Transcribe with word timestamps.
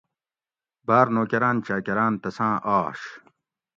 باۤر 0.87 1.07
نوکراۤن 1.15 1.57
چاۤکران 1.65 2.13
تساۤں 2.23 2.55
آش 2.77 2.99